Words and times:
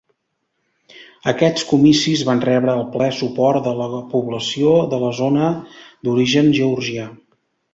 Aquests 1.31 1.65
comicis 1.71 2.23
van 2.29 2.41
rebre 2.47 2.73
el 2.73 2.81
ple 2.95 3.09
suport 3.19 3.67
de 3.69 3.75
la 3.81 3.91
població 4.15 4.73
de 4.95 5.01
la 5.05 5.13
zona 5.21 5.51
d'origen 6.09 6.51
georgià. 6.63 7.07